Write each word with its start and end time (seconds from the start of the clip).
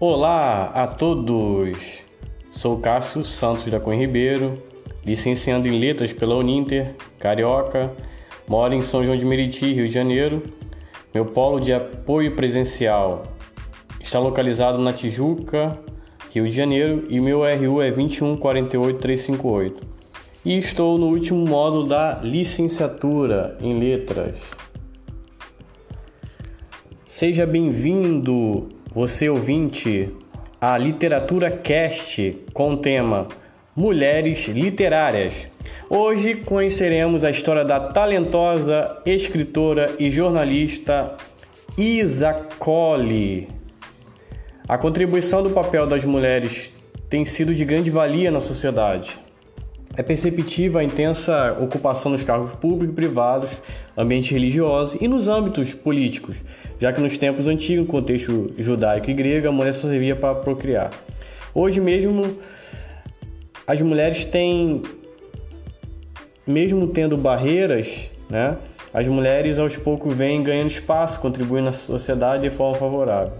Olá 0.00 0.66
a 0.66 0.86
todos! 0.86 2.04
Sou 2.52 2.78
Cássio 2.78 3.24
Santos 3.24 3.68
da 3.68 3.80
Cunha 3.80 3.98
Ribeiro, 3.98 4.62
licenciando 5.04 5.66
em 5.66 5.76
Letras 5.76 6.12
pela 6.12 6.36
Uninter, 6.36 6.94
Carioca, 7.18 7.92
moro 8.46 8.74
em 8.74 8.80
São 8.80 9.04
João 9.04 9.18
de 9.18 9.24
Meriti, 9.24 9.72
Rio 9.72 9.88
de 9.88 9.92
Janeiro. 9.92 10.40
Meu 11.12 11.26
polo 11.26 11.58
de 11.58 11.72
apoio 11.72 12.36
presencial 12.36 13.24
está 14.00 14.20
localizado 14.20 14.78
na 14.78 14.92
Tijuca, 14.92 15.76
Rio 16.30 16.46
de 16.48 16.54
Janeiro, 16.54 17.02
e 17.08 17.18
meu 17.18 17.40
RU 17.40 17.82
é 17.82 17.90
2148358. 17.90 19.74
E 20.44 20.56
estou 20.58 20.96
no 20.96 21.06
último 21.06 21.44
módulo 21.44 21.88
da 21.88 22.20
licenciatura 22.22 23.58
em 23.60 23.76
Letras. 23.80 24.36
Seja 27.04 27.44
bem-vindo 27.44 28.77
você 28.94 29.28
ouvinte, 29.28 30.08
a 30.60 30.76
Literatura 30.78 31.50
Cast 31.50 32.44
com 32.52 32.72
o 32.72 32.76
tema 32.78 33.28
Mulheres 33.76 34.48
Literárias. 34.48 35.46
Hoje 35.90 36.34
conheceremos 36.34 37.22
a 37.22 37.30
história 37.30 37.64
da 37.64 37.78
talentosa 37.78 39.00
escritora 39.04 39.94
e 39.98 40.10
jornalista 40.10 41.16
Isa 41.76 42.32
Colli. 42.58 43.48
A 44.66 44.78
contribuição 44.78 45.42
do 45.42 45.50
papel 45.50 45.86
das 45.86 46.04
mulheres 46.04 46.72
tem 47.08 47.24
sido 47.24 47.54
de 47.54 47.64
grande 47.64 47.90
valia 47.90 48.30
na 48.30 48.40
sociedade. 48.40 49.18
É 49.98 50.02
perceptível 50.04 50.78
a 50.78 50.84
intensa 50.84 51.58
ocupação 51.60 52.12
nos 52.12 52.22
cargos 52.22 52.52
públicos 52.52 52.92
e 52.92 52.94
privados, 52.94 53.50
ambientes 53.96 54.30
religiosos 54.30 54.96
e 55.00 55.08
nos 55.08 55.26
âmbitos 55.26 55.74
políticos, 55.74 56.36
já 56.78 56.92
que 56.92 57.00
nos 57.00 57.18
tempos 57.18 57.48
antigos, 57.48 57.84
no 57.84 57.90
contexto 57.90 58.54
judaico 58.56 59.10
e 59.10 59.12
grego, 59.12 59.48
a 59.48 59.52
mulher 59.52 59.74
só 59.74 59.88
servia 59.88 60.14
para 60.14 60.36
procriar. 60.36 60.92
Hoje 61.52 61.80
mesmo, 61.80 62.38
as 63.66 63.80
mulheres 63.80 64.24
têm, 64.24 64.82
mesmo 66.46 66.86
tendo 66.86 67.16
barreiras, 67.16 68.08
né, 68.30 68.56
as 68.94 69.08
mulheres 69.08 69.58
aos 69.58 69.76
poucos 69.76 70.14
vêm 70.14 70.44
ganhando 70.44 70.70
espaço, 70.70 71.18
contribuindo 71.18 71.64
na 71.64 71.72
sociedade 71.72 72.48
de 72.48 72.50
forma 72.50 72.76
favorável. 72.76 73.32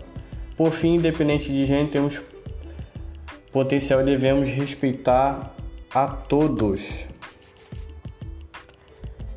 Por 0.57 0.73
fim, 0.73 0.97
independente 0.97 1.53
de 1.53 1.65
gênero, 1.67 1.89
temos 1.89 2.21
potencial 3.53 4.01
e 4.01 4.05
devemos 4.05 4.49
respeitar 4.49 5.55
a 5.95 6.07
todos. 6.07 7.07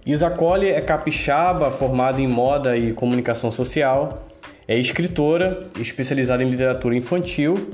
Isa 0.06 0.30
Colli 0.30 0.68
é 0.68 0.82
capixaba, 0.82 1.72
formada 1.72 2.20
em 2.20 2.28
moda 2.28 2.76
e 2.76 2.92
comunicação 2.92 3.52
social, 3.52 4.28
é 4.68 4.78
escritora, 4.78 5.68
especializada 5.80 6.44
em 6.44 6.50
literatura 6.50 6.96
infantil. 6.96 7.72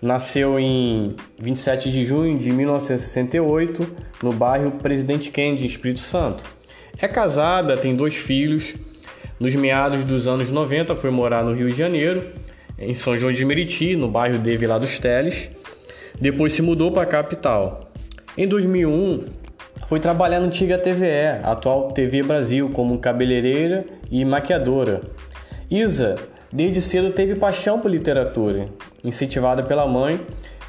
Nasceu 0.00 0.58
em 0.58 1.14
27 1.38 1.90
de 1.90 2.04
junho 2.04 2.38
de 2.38 2.50
1968, 2.50 3.96
no 4.22 4.32
bairro 4.32 4.70
Presidente 4.72 5.30
Kennedy, 5.30 5.66
Espírito 5.66 6.00
Santo. 6.00 6.44
É 6.98 7.08
casada, 7.08 7.76
tem 7.76 7.94
dois 7.94 8.14
filhos. 8.14 8.74
Nos 9.38 9.54
meados 9.54 10.04
dos 10.04 10.26
anos 10.26 10.50
90 10.50 10.94
foi 10.94 11.10
morar 11.10 11.42
no 11.42 11.52
Rio 11.52 11.68
de 11.68 11.76
Janeiro, 11.76 12.32
em 12.78 12.94
São 12.94 13.16
João 13.16 13.32
de 13.32 13.44
Meriti, 13.44 13.96
no 13.96 14.08
bairro 14.08 14.38
de 14.38 14.56
Vila 14.56 14.78
dos 14.78 14.98
Teles. 14.98 15.50
Depois 16.20 16.52
se 16.52 16.62
mudou 16.62 16.92
para 16.92 17.02
a 17.02 17.06
capital. 17.06 17.89
Em 18.40 18.48
2001, 18.48 19.26
foi 19.86 20.00
trabalhar 20.00 20.40
na 20.40 20.46
antiga 20.46 20.78
TVE, 20.78 21.42
atual 21.42 21.92
TV 21.92 22.22
Brasil, 22.22 22.70
como 22.70 22.98
cabeleireira 22.98 23.84
e 24.10 24.24
maquiadora. 24.24 25.02
Isa, 25.70 26.14
desde 26.50 26.80
cedo, 26.80 27.10
teve 27.12 27.34
paixão 27.34 27.78
por 27.78 27.90
literatura. 27.90 28.70
Incentivada 29.04 29.62
pela 29.62 29.86
mãe, 29.86 30.18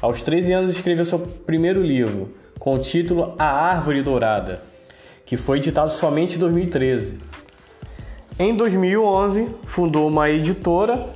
aos 0.02 0.20
13 0.20 0.52
anos 0.52 0.76
escreveu 0.76 1.06
seu 1.06 1.18
primeiro 1.18 1.82
livro, 1.82 2.34
com 2.58 2.74
o 2.74 2.78
título 2.78 3.34
A 3.38 3.46
Árvore 3.46 4.02
Dourada, 4.02 4.60
que 5.24 5.38
foi 5.38 5.56
editado 5.56 5.90
somente 5.90 6.36
em 6.36 6.40
2013. 6.40 7.18
Em 8.38 8.54
2011, 8.54 9.48
fundou 9.64 10.08
uma 10.08 10.28
editora, 10.28 11.06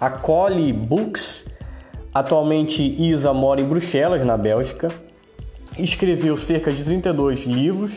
a 0.00 0.10
Collie 0.10 0.72
Books. 0.72 1.46
Atualmente, 2.12 2.82
Isa 2.82 3.32
mora 3.32 3.60
em 3.60 3.64
Bruxelas, 3.64 4.24
na 4.24 4.36
Bélgica 4.36 4.90
escreveu 5.78 6.36
cerca 6.36 6.72
de 6.72 6.84
32 6.84 7.44
livros, 7.44 7.92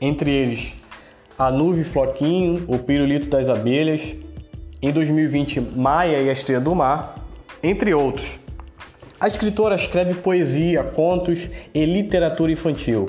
entre 0.00 0.30
eles 0.30 0.74
A 1.38 1.50
Nuvem 1.50 1.84
Floquinho, 1.84 2.64
O 2.68 2.78
Pirulito 2.78 3.28
das 3.28 3.48
Abelhas, 3.48 4.14
em 4.80 4.90
2020 4.90 5.60
Maia 5.60 6.18
e 6.18 6.28
a 6.28 6.32
Estrela 6.32 6.60
do 6.60 6.74
Mar, 6.74 7.26
entre 7.62 7.94
outros. 7.94 8.38
A 9.18 9.26
escritora 9.26 9.74
escreve 9.74 10.14
poesia, 10.14 10.84
contos 10.84 11.50
e 11.74 11.84
literatura 11.84 12.52
infantil, 12.52 13.06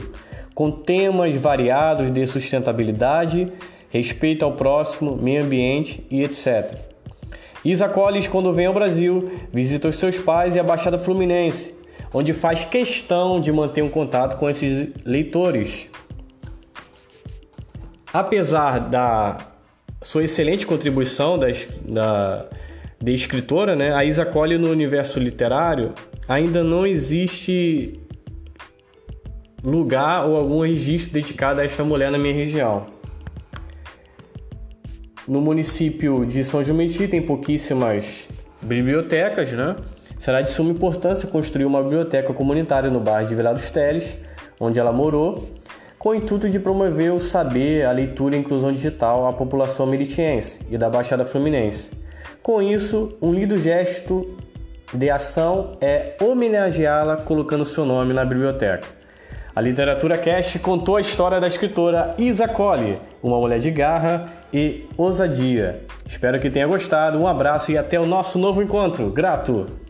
com 0.55 0.71
temas 0.71 1.35
variados 1.35 2.09
de 2.11 2.25
sustentabilidade, 2.25 3.51
respeito 3.89 4.45
ao 4.45 4.53
próximo, 4.53 5.15
meio 5.15 5.43
ambiente 5.43 6.05
e 6.09 6.23
etc. 6.23 6.77
Isa 7.63 7.89
Collins, 7.89 8.27
quando 8.27 8.53
vem 8.53 8.67
ao 8.67 8.73
Brasil, 8.73 9.31
visita 9.51 9.89
os 9.89 9.97
seus 9.97 10.17
pais 10.17 10.55
e 10.55 10.59
a 10.59 10.63
Baixada 10.63 10.97
Fluminense, 10.97 11.76
onde 12.13 12.33
faz 12.33 12.65
questão 12.65 13.39
de 13.39 13.51
manter 13.51 13.83
um 13.83 13.89
contato 13.89 14.37
com 14.37 14.49
esses 14.49 14.89
leitores. 15.05 15.87
Apesar 18.13 18.79
da 18.79 19.47
sua 20.01 20.23
excelente 20.23 20.65
contribuição 20.65 21.37
da, 21.37 21.47
da, 21.85 22.45
de 23.01 23.13
escritora, 23.13 23.75
né, 23.75 23.93
a 23.93 24.05
Isa 24.05 24.25
Colli 24.25 24.57
no 24.57 24.69
universo 24.69 25.19
literário 25.19 25.93
ainda 26.27 26.63
não 26.63 26.85
existe 26.85 27.99
lugar 29.63 30.25
ou 30.25 30.37
algum 30.37 30.61
registro 30.61 31.13
dedicado 31.13 31.61
a 31.61 31.65
esta 31.65 31.83
mulher 31.83 32.11
na 32.11 32.17
minha 32.17 32.33
região. 32.33 32.85
No 35.27 35.41
município 35.41 36.25
de 36.25 36.43
São 36.43 36.63
João 36.63 36.79
tem 37.09 37.21
pouquíssimas 37.21 38.29
bibliotecas, 38.61 39.51
né? 39.51 39.75
Será 40.17 40.41
de 40.41 40.51
suma 40.51 40.71
importância 40.71 41.27
construir 41.27 41.65
uma 41.65 41.81
biblioteca 41.81 42.33
comunitária 42.33 42.89
no 42.89 42.99
bairro 42.99 43.29
de 43.29 43.35
Vila 43.35 43.53
dos 43.53 43.69
Teles, 43.69 44.17
onde 44.59 44.79
ela 44.79 44.91
morou, 44.91 45.47
com 45.99 46.09
o 46.09 46.15
intuito 46.15 46.49
de 46.49 46.59
promover 46.59 47.11
o 47.11 47.19
saber, 47.19 47.85
a 47.85 47.91
leitura 47.91 48.35
e 48.35 48.37
a 48.37 48.41
inclusão 48.41 48.71
digital 48.71 49.27
à 49.27 49.33
população 49.33 49.85
meritiense 49.85 50.59
e 50.69 50.77
da 50.77 50.89
Baixada 50.89 51.25
Fluminense. 51.25 51.91
Com 52.41 52.61
isso, 52.61 53.15
um 53.21 53.33
lindo 53.33 53.57
gesto 53.57 54.35
de 54.93 55.09
ação 55.09 55.73
é 55.81 56.15
homenageá-la 56.21 57.17
colocando 57.17 57.65
seu 57.65 57.85
nome 57.85 58.13
na 58.13 58.23
biblioteca. 58.23 58.87
A 59.55 59.61
Literatura 59.61 60.17
Cast 60.17 60.59
contou 60.59 60.97
a 60.97 61.01
história 61.01 61.39
da 61.41 61.47
escritora 61.47 62.15
Isa 62.17 62.47
Colli, 62.47 62.99
uma 63.23 63.39
mulher 63.39 63.59
de 63.59 63.71
garra 63.71 64.27
e 64.53 64.85
ousadia. 64.95 65.81
Espero 66.05 66.39
que 66.39 66.49
tenha 66.49 66.67
gostado. 66.67 67.17
Um 67.17 67.27
abraço 67.27 67.71
e 67.71 67.77
até 67.77 67.99
o 67.99 68.05
nosso 68.05 68.37
novo 68.37 68.61
encontro. 68.61 69.09
Grato! 69.09 69.86